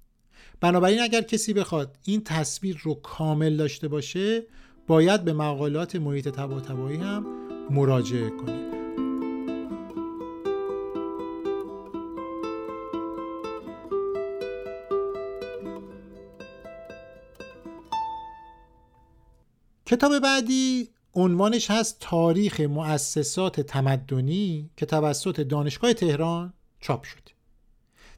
بنابراین 0.62 1.00
اگر 1.00 1.22
کسی 1.22 1.53
بخواد 1.53 1.98
این 2.03 2.24
تصویر 2.24 2.81
رو 2.84 2.93
کامل 2.93 3.57
داشته 3.57 3.88
باشه 3.88 4.43
باید 4.88 5.24
به 5.24 5.34
مقالات 5.34 5.95
محیط 5.95 6.29
تبا 6.29 6.60
تبایی 6.60 6.98
هم 6.98 7.25
مراجعه 7.69 8.29
کنه. 8.29 8.64
کتاب 19.86 20.20
بعدی 20.20 20.89
عنوانش 21.13 21.72
هست 21.72 21.98
تاریخ 22.00 22.60
مؤسسات 22.60 23.62
تمدنی. 23.62 24.70
که 24.77 24.86
توسط 24.86 25.42
دانشگاه 25.42 25.94
تهران 25.94 26.54
چاپ 26.80 27.04
شده 27.04 27.22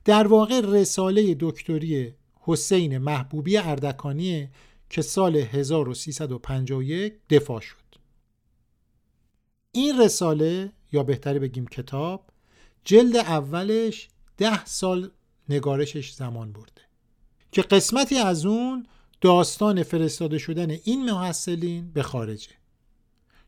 در 0.05 0.27
واقع 0.27 0.61
رساله 0.63 1.35
دکتری 1.39 2.13
حسین 2.39 2.97
محبوبی 2.97 3.57
اردکانی 3.57 4.49
که 4.89 5.01
سال 5.01 5.35
1351 5.35 7.13
دفاع 7.29 7.59
شد. 7.59 7.77
این 9.71 10.01
رساله 10.01 10.71
یا 10.91 11.03
بهتری 11.03 11.39
بگیم 11.39 11.67
کتاب 11.67 12.29
جلد 12.83 13.15
اولش 13.15 14.09
ده 14.37 14.65
سال 14.65 15.11
نگارشش 15.49 16.11
زمان 16.13 16.51
برده. 16.51 16.81
که 17.51 17.61
قسمتی 17.61 18.17
از 18.17 18.45
اون 18.45 18.85
داستان 19.21 19.83
فرستاده 19.83 20.37
شدن 20.37 20.71
این 20.83 21.05
محصلین 21.05 21.91
به 21.91 22.03
خارجه. 22.03 22.51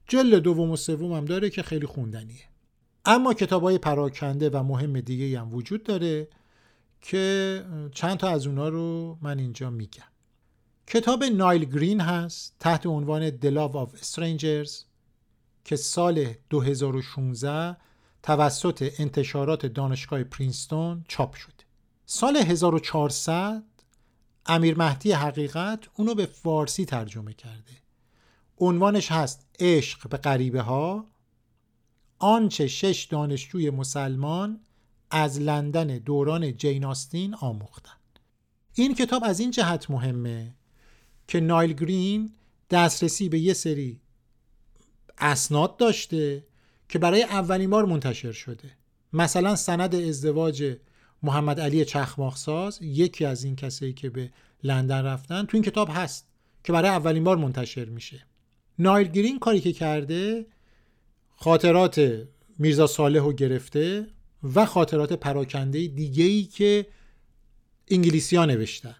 جلد 0.08 0.36
دوم 0.36 0.72
و 0.72 0.76
سوم 0.76 1.14
هم 1.14 1.26
داره 1.26 1.50
که 1.50 1.64
خیلی 1.64 1.86
خوندنیه. 1.86 2.44
اما 3.06 3.34
کتاب 3.34 3.64
های 3.64 3.78
پراکنده 3.78 4.50
و 4.50 4.64
مهم 4.64 5.02
دیگه 5.02 5.40
هم 5.40 5.54
وجود 5.54 5.84
داره 5.84 6.28
که 7.02 7.66
چند 7.92 8.18
تا 8.18 8.30
از 8.30 8.48
اونا 8.48 8.70
رو 8.70 9.18
من 9.22 9.40
اینجا 9.40 9.70
میگم. 9.70 10.04
کتاب 10.88 11.24
نایل 11.24 11.66
گرین 11.66 12.02
هست 12.02 12.56
تحت 12.60 12.86
عنوان 12.86 13.30
The 13.30 13.52
Love 13.54 13.74
of 13.74 14.06
Strangers 14.06 14.72
که 15.66 15.76
سال 15.76 16.34
2016 16.50 17.78
توسط 18.24 18.94
انتشارات 19.00 19.66
دانشگاه 19.66 20.24
پرینستون 20.24 21.06
چاپ 21.08 21.36
شده. 21.36 21.54
سال 22.06 22.38
1400 22.38 23.64
امیر 24.50 24.78
مهدی 24.78 25.12
حقیقت 25.12 25.80
اونو 25.96 26.16
به 26.16 26.26
فارسی 26.26 26.86
ترجمه 26.86 27.34
کرده. 27.34 27.74
عنوانش 28.58 29.12
هست 29.12 29.48
عشق 29.60 30.10
به 30.10 30.18
غریبه 30.18 30.62
ها 30.62 31.08
آنچه 32.20 32.68
شش 32.68 33.08
دانشجوی 33.12 33.70
مسلمان 33.70 34.60
از 35.12 35.40
لندن 35.40 35.88
دوران 35.88 36.58
جین 36.58 36.86
آستین 36.86 37.36
آموختن 37.36 37.92
این 38.74 38.96
کتاب 38.96 39.24
از 39.26 39.40
این 39.40 39.52
جهت 39.52 39.92
مهمه 39.92 40.56
که 41.28 41.40
نایل 41.40 41.74
گرین 41.74 42.32
دسترسی 42.70 43.30
به 43.30 43.40
یه 43.40 43.54
سری 43.54 44.02
اسناد 45.18 45.78
داشته 45.78 46.46
که 46.90 47.00
برای 47.00 47.24
اولین 47.24 47.70
بار 47.70 47.86
منتشر 47.86 48.32
شده. 48.32 48.72
مثلا 49.14 49.56
سند 49.56 49.96
ازدواج 49.96 50.78
محمد 51.24 51.60
علی 51.60 51.86
چخماخساز 51.86 52.80
یکی 52.82 53.26
از 53.26 53.44
این 53.44 53.56
کسایی 53.56 53.94
که 53.94 54.10
به 54.10 54.32
لندن 54.64 55.06
رفتن 55.06 55.46
تو 55.46 55.58
این 55.58 55.64
کتاب 55.64 55.90
هست 55.94 56.28
که 56.64 56.74
برای 56.74 56.90
اولین 56.90 57.24
بار 57.24 57.38
منتشر 57.38 57.86
میشه. 57.86 58.26
نایل 58.80 59.08
گرین 59.08 59.40
کاری 59.40 59.60
که 59.60 59.74
کرده 59.74 60.46
خاطرات 61.36 62.26
میرزا 62.58 62.88
صالح 62.88 63.20
رو 63.20 63.34
گرفته 63.34 64.08
و 64.56 64.66
خاطرات 64.66 65.14
پراکنده 65.14 65.88
دیگه 65.88 66.24
ای 66.24 66.44
که 66.44 66.88
انگلیسی 67.88 68.36
ها 68.36 68.46
نوشتن. 68.46 68.96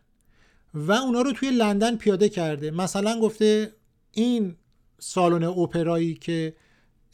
و 0.74 0.92
اونا 0.92 1.22
رو 1.22 1.32
توی 1.32 1.52
لندن 1.52 1.96
پیاده 1.96 2.30
کرده. 2.30 2.72
مثلا 2.72 3.20
گفته 3.20 3.74
این 4.12 4.56
سالن 5.00 5.44
اپرایی 5.44 6.14
که 6.14 6.56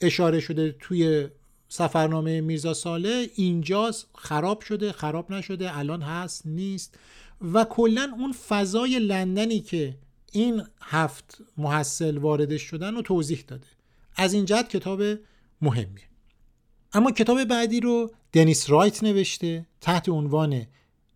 اشاره 0.02 0.40
شده 0.40 0.76
توی 0.80 1.28
سفرنامه 1.70 2.42
میرزا 2.42 2.74
ساله 2.74 3.30
اینجاست 3.36 4.08
خراب 4.16 4.62
شده 4.62 4.92
خراب 4.92 5.32
نشده 5.32 5.78
الان 5.78 6.02
هست 6.02 6.42
نیست. 6.46 7.00
و 7.54 7.64
کلا 7.64 8.16
اون 8.20 8.32
فضای 8.32 9.00
لندنی 9.00 9.60
که 9.60 9.98
این 10.32 10.64
هفت 10.82 11.38
محصل 11.58 12.18
واردش 12.18 12.62
شدن 12.62 12.96
رو 12.96 13.02
توضیح 13.02 13.44
داده. 13.48 13.68
از 14.16 14.34
این 14.34 14.46
جهت 14.46 14.70
کتاب 14.70 15.02
مهمیه. 15.62 16.06
اما 16.94 17.12
کتاب 17.12 17.44
بعدی 17.44 17.80
رو 17.80 18.12
دنیس 18.34 18.70
رایت 18.70 19.04
نوشته 19.04 19.66
تحت 19.82 20.10
عنوان 20.10 20.66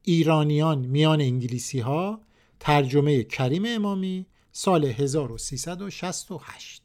ایرانیان 0.03 0.79
میان 0.79 1.21
انگلیسی 1.21 1.79
ها 1.79 2.21
ترجمه 2.59 3.23
کریم 3.23 3.63
امامی 3.65 4.25
سال 4.51 4.85
1368 4.85 6.83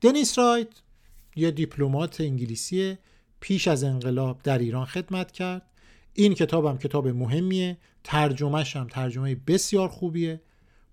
دنیس 0.00 0.38
رایت 0.38 0.68
یه 1.36 1.50
دیپلمات 1.50 2.20
انگلیسی 2.20 2.98
پیش 3.40 3.68
از 3.68 3.84
انقلاب 3.84 4.42
در 4.42 4.58
ایران 4.58 4.84
خدمت 4.84 5.32
کرد. 5.32 5.62
این 6.12 6.34
کتابم 6.34 6.78
کتاب 6.78 7.08
مهمیه. 7.08 7.76
ترجمهش 8.04 8.76
هم 8.76 8.86
ترجمه 8.86 9.34
بسیار 9.34 9.88
خوبیه. 9.88 10.40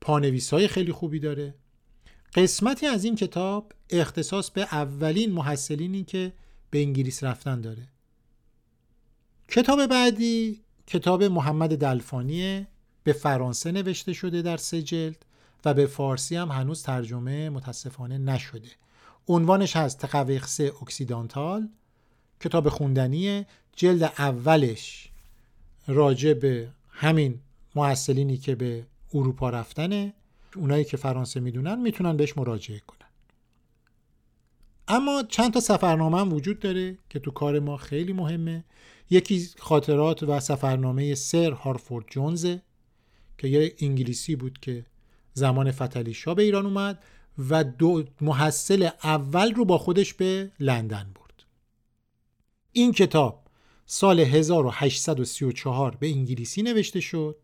پانویس 0.01 0.53
های 0.53 0.67
خیلی 0.67 0.91
خوبی 0.91 1.19
داره. 1.19 1.55
قسمتی 2.36 2.88
از 2.88 3.03
این 3.03 3.15
کتاب 3.15 3.74
اختصاص 3.89 4.50
به 4.50 4.62
اولین 4.62 5.31
محصلینی 5.31 6.03
که 6.03 6.33
به 6.69 6.81
انگلیس 6.81 7.24
رفتن 7.24 7.62
داره. 7.62 7.88
کتاب 9.48 9.86
بعدی 9.86 10.62
کتاب 10.88 11.24
محمد 11.24 11.77
دلفانیه. 11.77 12.67
به 13.03 13.13
فرانسه 13.13 13.71
نوشته 13.71 14.13
شده 14.13 14.41
در 14.41 14.57
سه 14.57 14.81
جلد 14.81 15.25
و 15.65 15.74
به 15.74 15.86
فارسی 15.86 16.36
هم 16.36 16.51
هنوز 16.51 16.83
ترجمه 16.83 17.50
متاسفانه 17.50 18.17
نشده. 18.17 18.69
عنوانش 19.28 19.75
هست 19.75 20.00
تقویقسه 20.00 20.72
occidental 20.81 21.70
کتاب 22.40 22.70
خوندنیه 22.70 23.46
جلد 23.75 24.04
اولش 24.04 25.10
راجع 25.88 26.34
به 26.34 26.70
همین 26.90 27.40
محصلینی 27.75 28.38
که 28.38 28.56
به 28.56 28.86
اروپا 29.13 29.50
رفتنه. 29.50 30.13
اونایی 30.56 30.84
که 30.84 30.98
فرانسه 30.98 31.40
می‌دونن 31.40 31.80
می‌تونن 31.80 32.18
بهش 32.18 32.38
مراجعه 32.38 32.80
کنن. 32.80 33.08
اما 34.88 35.24
چند 35.24 35.54
تا 35.54 35.60
سفرنامه 35.60 36.20
هم 36.20 36.34
وجود 36.34 36.60
داره 36.60 36.98
که 37.10 37.20
تو 37.20 37.32
کار 37.32 37.60
ما 37.60 37.78
خیلی 37.78 38.13
مهمه. 38.13 38.63
یکی 39.10 39.48
خاطرات 39.60 40.24
و 40.24 40.40
سفرنامه 40.40 41.16
سر 41.16 41.51
هارفورد 41.51 42.06
جونزه 42.10 42.62
که 43.38 43.48
یه 43.48 43.75
انگلیسی 43.80 44.36
بود 44.36 44.60
که 44.60 44.86
زمان 45.34 45.72
فتلی 45.72 46.13
شاه 46.13 46.36
به 46.36 46.44
ایران 46.44 46.66
اومد. 46.66 47.04
و 47.50 47.63
دو 47.63 48.03
محصل 48.21 48.89
اول 49.03 49.53
رو 49.53 49.65
با 49.65 49.77
خودش 49.77 50.13
به 50.13 50.51
لندن 50.59 51.11
برد. 51.15 51.43
این 52.71 52.91
کتاب 52.91 53.41
سال 53.85 54.19
1834 54.19 55.95
به 56.00 56.07
انگلیسی 56.07 56.61
نوشته 56.61 57.00
شد 57.00 57.35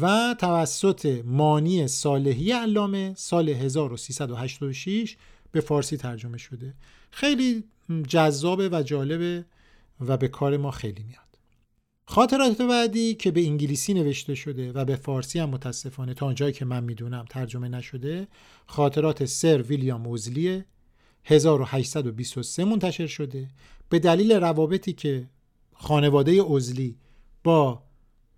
و 0.00 0.34
توسط 0.38 1.22
مانی 1.24 1.88
صالحی 1.88 2.52
علامه 2.52 3.14
سال 3.16 3.48
1386 3.48 5.16
به 5.52 5.60
فارسی 5.60 5.96
ترجمه 5.96 6.38
شده. 6.38 6.74
خیلی 7.10 7.64
جذابه 8.08 8.68
و 8.68 8.82
جالبه 8.82 9.44
و 10.00 10.16
به 10.16 10.28
کار 10.28 10.56
ما 10.56 10.70
خیلی 10.70 11.02
میاد. 11.02 11.25
خاطرات 12.08 12.62
بعدی 12.62 13.14
که 13.14 13.30
به 13.30 13.46
انگلیسی 13.46 13.94
نوشته 13.94 14.34
شده 14.34 14.72
و 14.72 14.84
به 14.84 14.96
فارسی 14.96 15.38
هم 15.38 15.50
متاسفانه 15.50 16.14
تا 16.14 16.26
آنجایی 16.26 16.52
که 16.52 16.64
من 16.64 16.84
می‌دونم 16.84 17.24
ترجمه 17.30 17.68
نشده 17.68 18.28
خاطرات 18.66 19.24
سر 19.24 19.62
ویلیام 19.62 20.06
اوزلی 20.06 20.64
1823 21.24 22.64
منتشر 22.64 23.06
شده. 23.06 23.48
به 23.88 23.98
دلیل 23.98 24.32
روابطی 24.32 24.92
که 24.92 25.28
خانواده 25.74 26.32
اوزلی 26.32 26.96
با 27.44 27.82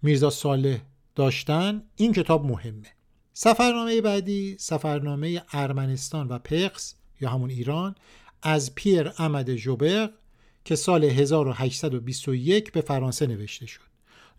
میرزا 0.03 0.31
صالح 0.31 0.79
داشتن 1.15 1.83
این 1.97 2.13
کتاب 2.13 2.47
مهمه. 2.47 2.87
سفرنامه 3.33 4.01
بعدی 4.01 4.57
سفرنامه 4.59 5.43
ارمنستان 5.53 6.29
و 6.29 6.39
پقس 6.39 6.95
یا 7.21 7.31
همون 7.31 7.51
ایران 7.51 7.95
از 8.43 8.75
پیر 8.75 9.13
امد 9.19 9.55
جوبرگ 9.55 10.11
که 10.69 10.77
سال 10.77 11.05
1821 11.05 12.73
به 12.73 12.81
فرانسه 12.81 13.27
نوشته 13.27 13.67
شد. 13.67 13.81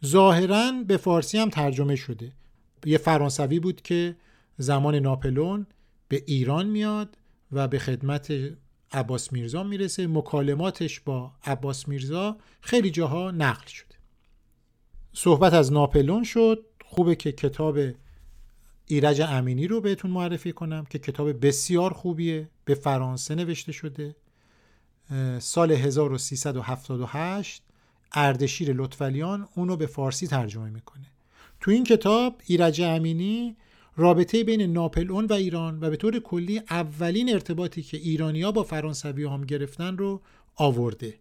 ظاهرا 0.05 0.71
به 0.87 0.97
فارسی 0.97 1.37
هم 1.37 1.49
ترجمه 1.49 1.95
شده. 1.95 2.31
یه 2.85 2.97
فرانسوی 2.97 3.59
بود 3.59 3.81
که 3.81 4.15
زمان 4.57 4.95
ناپلون 4.95 5.67
به 6.07 6.23
ایران 6.27 6.67
میاد 6.67 7.17
و 7.51 7.67
به 7.67 7.79
خدمت 7.79 8.33
عباس 8.91 9.33
میرزا 9.33 9.63
می‌رسه. 9.63 10.07
مکالماتش 10.07 10.99
با 10.99 11.31
عباس 11.43 11.87
میرزا 11.87 12.37
خیلی 12.61 12.89
جاها 12.89 13.31
نقل 13.31 13.67
شده. 13.67 13.95
صحبت 15.13 15.53
از 15.53 15.73
ناپلون 15.73 16.23
شد. 16.23 16.65
خوبه 16.85 17.15
که 17.15 17.31
کتاب 17.31 17.79
ایرج 18.85 19.21
امینی 19.21 19.67
رو 19.67 19.81
بهتون 19.81 20.11
معرفی 20.11 20.51
کنم 20.51 20.85
که 20.89 20.99
کتاب 20.99 21.45
بسیار 21.45 21.93
خوبیه. 21.93 22.49
به 22.65 22.75
فرانسه 22.75 23.35
نوشته 23.35 23.71
شده. 23.71 24.15
سال 25.39 25.71
1378 25.71 27.63
اردشیر 28.11 28.73
لطفلیان 28.73 29.47
اونو 29.55 29.75
به 29.75 29.85
فارسی 29.85 30.27
ترجمه 30.27 30.69
می‌کنه. 30.69 31.05
تو 31.59 31.71
این 31.71 31.83
کتاب 31.83 32.41
ایرج 32.45 32.81
امینی 32.81 33.55
رابطه 33.95 34.43
بین 34.43 34.61
ناپلئون 34.61 35.25
و 35.25 35.33
ایران 35.33 35.79
و 35.81 35.89
به 35.89 35.95
طور 35.95 36.19
کلی 36.19 36.61
اولین 36.69 37.33
ارتباطی 37.33 37.81
که 37.81 37.97
ایرانیا 37.97 38.51
با 38.51 38.63
فرانسوی 38.63 39.23
هم 39.25 39.41
گرفتن 39.41 39.97
رو 39.97 40.21
آورده. 40.55 41.19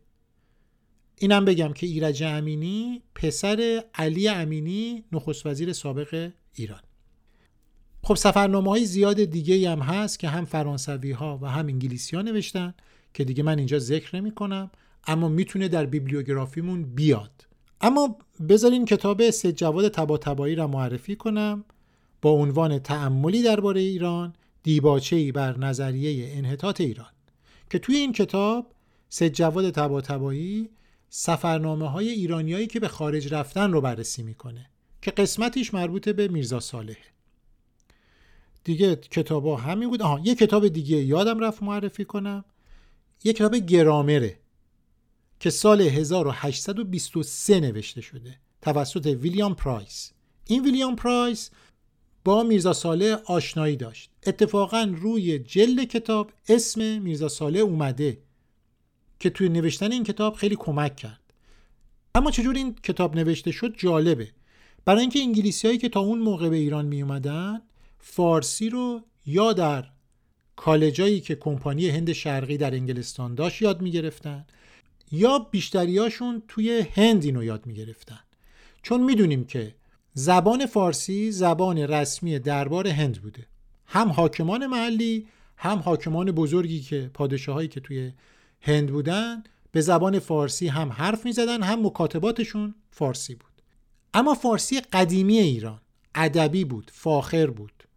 اینم 1.18 1.44
بگم 1.44 1.72
که 1.72 1.87
ایرج 1.87 2.22
امینی 2.22 3.03
پسر 3.14 3.85
علی 3.94 4.29
امینی 4.29 5.05
نخست 5.12 5.46
وزیر 5.46 5.72
سابق 5.72 6.31
ایران. 6.55 6.81
خب 8.03 8.14
سفرنامه 8.14 8.70
های 8.70 8.85
زیاد 8.85 9.24
دیگه 9.24 9.70
هم 9.70 9.81
هست 9.81 10.18
که 10.18 10.29
هم 10.29 10.44
فرانسوی 10.44 11.12
ها 11.12 11.38
و 11.42 11.46
هم 11.46 11.66
انگلیسی 11.66 12.16
ها 12.16 12.22
نوشتن 12.22 12.74
که 13.18 13.24
دیگه 13.24 13.42
من 13.42 13.59
اینجا 13.59 13.78
ذکر 13.78 14.16
نمی 14.16 14.31
کنم 14.31 14.70
اما 15.07 15.28
می‌تونه 15.28 15.68
در 15.68 15.87
بیبلیوگرافیمون 15.87 16.83
بیاد. 16.83 17.46
اما 17.81 18.18
بذارین 18.48 18.85
کتاب 18.85 19.31
سه 19.31 19.52
جواد 19.52 19.88
تبا 19.88 20.18
تبایی 20.18 20.54
را 20.54 20.66
معرفی 20.66 21.16
کنم 21.16 21.64
با 22.22 22.31
عنوان 22.31 22.78
تعملی 22.78 23.42
درباره 23.42 23.81
ایران 23.81 24.35
دیباچه‌ای 24.62 25.33
بر 25.33 25.59
نظریه 25.59 26.37
انحطاط 26.37 26.81
ایران 26.81 27.11
که 27.70 27.78
توی 27.78 27.96
این 27.96 28.12
کتاب 28.12 28.66
سه 29.09 29.31
جواد 29.31 29.70
تبا 29.70 30.00
تبایی 30.00 30.68
سفرنامه 31.09 31.90
های 31.90 32.09
ایرانیایی 32.09 32.66
که 32.66 32.81
به 32.81 32.88
خارج 32.88 33.35
رفتن 33.35 33.72
رو 33.72 33.81
بررسی 33.81 34.22
می‌کنه 34.22 34.66
که 35.02 35.11
قسمتیش 35.11 35.74
مربوط 35.74 36.09
به 36.09 36.28
میرزا 36.28 36.61
صالحه 36.61 37.04
دیگه 38.64 38.96
کتاب 38.96 39.46
ها 39.46 39.57
همین 39.57 39.88
بود. 39.88 40.02
آها 40.02 40.20
یه 40.24 40.35
کتاب 40.35 40.68
دیگه 40.68 40.96
یادم 40.96 41.38
رفت 41.38 41.62
معرفی 41.62 42.04
کنم. 42.04 42.44
یه 43.24 43.33
کتاب 43.33 43.57
گرامره 43.57 44.38
که 45.40 45.50
سال 45.50 45.81
1823 45.81 47.61
نوشته 47.61 48.00
شده 48.00 48.37
توسط 48.62 49.07
ویلیام 49.07 49.54
پرایس. 49.54 50.12
این 50.46 50.64
ویلیام 50.64 50.96
پرایس 50.96 51.50
با 52.24 52.42
میرزا 52.42 52.72
ساله 52.72 53.14
آشنایی 53.14 53.76
داشت. 53.76 54.11
اتفاقا 54.26 54.94
روی 54.96 55.38
جلد 55.38 55.85
کتاب 55.85 56.33
اسم 56.48 57.02
میرزا 57.02 57.28
ساله 57.28 57.61
اومده 57.61 58.18
که 59.20 59.31
توی 59.31 59.48
نوشتن 59.48 59.92
این 59.92 60.04
کتاب 60.04 60.35
خیلی 60.35 60.57
کمک 60.57 60.96
کرد. 60.96 61.20
اما 62.14 62.31
چجور 62.31 62.54
این 62.54 62.74
کتاب 62.74 63.16
نوشته 63.16 63.50
شد 63.50 63.74
جالبه. 63.76 64.28
برای 64.85 65.00
اینکه 65.00 65.18
انگلیسی 65.18 65.66
هایی 65.66 65.78
که 65.78 65.88
تا 65.88 66.00
اون 66.00 66.18
موقع 66.18 66.48
به 66.48 66.57
ایران 66.57 66.87
می 66.87 67.02
اومدن 67.02 67.62
فارسی 67.98 68.70
رو 68.70 69.02
یا 69.26 69.52
در 69.52 69.85
کالجایی 70.59 71.21
که 71.21 71.35
کمپانی 71.35 71.88
هند 71.88 72.12
شرقی 72.12 72.57
در 72.57 72.75
انگلستان 72.75 73.35
داشت 73.35 73.62
یاد 73.62 73.83
می 73.83 73.90
گرفتن 73.90 74.47
یا 75.12 75.38
بیشتریاشون 75.38 76.42
توی 76.49 76.87
هند 76.94 77.25
اینو 77.25 77.44
یاد 77.44 77.66
می 77.66 77.75
گرفتن 77.75 78.21
چون 78.83 79.05
می‌دونیم 79.05 79.44
که 79.44 79.75
زبان 80.14 80.66
فارسی 80.66 81.33
زبان 81.33 81.79
رسمی 81.79 82.38
دربار 82.38 82.88
هند 82.88 83.23
بوده. 83.23 83.47
هم 83.87 84.09
حاکمان 84.09 84.66
محلی 84.66 85.27
هم 85.57 85.79
حاکمان 85.79 86.33
بزرگی 86.33 86.81
که 86.81 87.11
پادشاهایی 87.14 87.68
که 87.68 87.81
توی 87.81 88.12
هند 88.61 88.92
بودن 88.92 89.42
به 89.73 89.81
زبان 89.81 90.18
فارسی 90.18 90.68
هم 90.68 90.92
حرف 90.92 91.25
می 91.25 91.33
زدن 91.33 91.62
هم 91.62 91.87
مکاتباتشون 91.87 92.75
فارسی 92.90 93.35
بود. 93.35 93.62
اما 94.14 94.35
فارسی 94.35 94.81
قدیمی 94.81 95.38
ایران 95.38 95.81
ادبی 96.14 96.64
بود 96.64 96.90
فاخر 96.94 97.47
بود. 97.47 97.88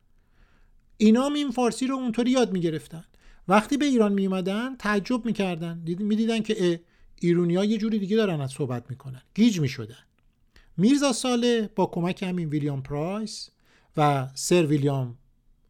اینا 1.02 1.26
هم 1.26 1.34
این 1.34 1.52
فارسی 1.52 1.88
رو 1.88 1.96
اونطوری 1.96 2.32
یاد 2.32 2.52
می‌گرفتن. 2.52 3.04
وقتی 3.48 3.78
به 3.78 3.86
ایران 3.86 4.14
میومدن 4.14 4.76
تعجب 4.76 5.26
می‌کردن. 5.26 5.84
می‌دیدن 6.00 6.42
که 6.42 6.82
ایرونی 7.20 7.56
ها 7.56 7.66
یه 7.66 7.78
جوری 7.78 8.00
دیگه 8.00 8.18
دارن 8.18 8.42
از 8.42 8.52
صحبت 8.52 8.90
می‌کنن. 8.90 9.22
گیج 9.36 9.60
می‌شدن. 9.60 10.04
میرزا 10.78 11.14
ساله 11.14 11.70
با 11.76 11.86
کمک 11.86 12.24
همین 12.24 12.50
ویلیام 12.50 12.84
پرایس 12.84 13.50
و 13.98 14.28
سر 14.34 14.66
ویلیام 14.66 15.18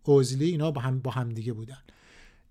اوزلی 0.03 0.45
اینا 0.45 0.71
با 0.71 0.81
هم, 0.81 0.99
با 0.99 1.11
هم 1.11 1.29
دیگه 1.29 1.53
بودن. 1.53 1.81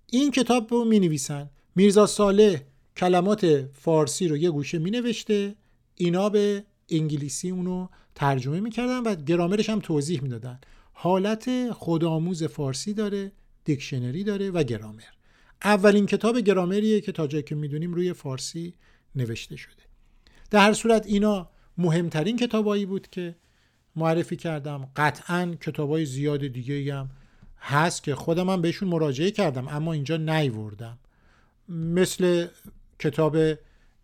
این 0.07 0.31
کتاب 0.31 0.73
رو 0.73 0.85
می 0.85 0.99
نویسن 0.99 1.49
میرزا 1.75 2.05
ساله 2.05 2.67
کلمات 2.97 3.69
فارسی 3.73 4.27
رو 4.27 4.37
یه 4.37 4.51
گوشه 4.51 4.79
می 4.79 4.91
نوشته 4.91 5.55
اینا 5.95 6.29
به 6.29 6.65
انگلیسی 6.89 7.49
اونو 7.49 7.87
ترجمه 8.15 8.59
می‌کردن 8.59 8.99
و 8.99 9.15
گرامرش 9.15 9.69
هم 9.69 9.79
توضیح 9.79 10.23
می‌دادن. 10.23 10.59
حالت 10.93 11.71
خودآموز 11.71 12.43
فارسی 12.43 12.93
داره 12.93 13.31
دیکشنری 13.63 14.23
داره 14.23 14.49
و 14.49 14.63
گرامر. 14.63 15.03
اولین 15.63 16.05
کتاب 16.05 16.37
گرامریه 16.37 17.01
که 17.01 17.11
تا 17.11 17.27
جایی 17.27 17.43
که 17.43 17.55
می‌دونیم 17.55 17.93
روی 17.93 18.13
فارسی 18.13 18.73
نوشته 19.15 19.55
شده. 19.55 19.83
در 20.49 20.59
هر 20.59 20.73
صورت 20.73 21.05
اینا 21.05 21.49
مهمترین 21.77 22.37
کتابایی 22.37 22.85
بود 22.85 23.07
که 23.07 23.35
معرفی 23.95 24.35
کردم. 24.35 24.89
قطعا 24.95 25.55
کتاب 25.61 25.89
های 25.89 26.05
زیاد 26.05 26.47
دیگه 26.47 26.95
هم 26.95 27.09
هست 27.57 28.03
که 28.03 28.15
خودم 28.15 28.49
هم 28.49 28.61
بهشون 28.61 28.89
مراجعه 28.89 29.31
کردم 29.31 29.67
اما 29.67 29.93
اینجا 29.93 30.17
نیوردم. 30.17 30.97
مثل 31.69 32.47
کتاب 32.99 33.37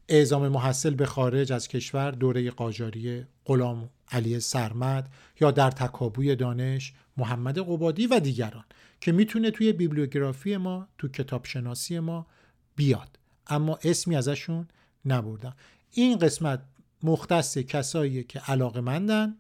اعزام 0.10 0.48
محصل 0.48 0.94
به 0.94 1.06
خارج 1.06 1.54
از 1.54 1.68
کشور 1.68 2.12
دوره 2.12 2.52
قاجاری 2.52 3.26
غلام 3.46 3.90
علی 4.12 4.40
سرمد 4.40 5.10
یا 5.42 5.52
در 5.52 5.72
تکابوی 5.72 6.36
دانش 6.36 6.94
محمد 7.18 7.60
قبادی 7.60 8.08
و 8.08 8.20
دیگران 8.20 8.64
که 9.02 9.12
می‌تونه 9.12 9.52
توی 9.52 9.74
بیبلیوگرافی 9.74 10.58
ما 10.58 10.88
تو 10.98 11.08
کتاب 11.08 11.46
شناسی 11.46 12.00
ما 12.00 12.28
بیاد. 12.76 13.20
اما 13.48 13.80
اسمی 13.84 14.16
ازشون 14.16 14.68
نبردم. 15.06 15.56
این 15.92 16.18
قسمت 16.18 16.62
مختص 17.04 17.58
کسایی 17.58 18.24
که 18.24 18.40
علاقه 18.40 18.82
مندن 18.82 19.36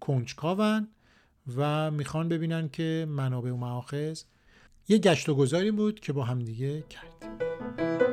کنجکاون 0.00 0.88
و 1.56 1.90
می‌خوان 1.90 2.28
ببینن 2.28 2.68
که 2.68 3.06
منابع 3.08 3.50
و 3.50 3.56
معاخذ 3.56 4.22
یه 4.88 4.98
گشت 4.98 5.28
و 5.28 5.34
گذاری 5.34 5.70
بود 5.70 6.00
که 6.00 6.12
با 6.12 6.24
همدیگه 6.24 6.84
کردیم. 6.90 8.05